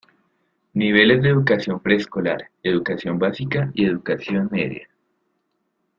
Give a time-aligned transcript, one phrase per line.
[0.73, 4.89] Niveles de educación preescolar, educación básica y educación media.